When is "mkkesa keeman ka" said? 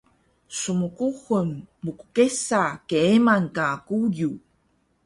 1.83-3.65